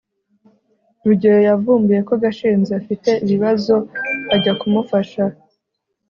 rugeyo 1.05 1.39
yavumbuye 1.49 1.99
ko 2.07 2.13
gashinzi 2.23 2.71
afite 2.79 3.09
ibibazo 3.23 3.75
ajya 4.35 4.53
kumufasha 4.59 5.23